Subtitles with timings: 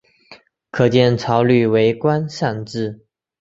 [0.71, 3.05] 可见曹摅为官善治。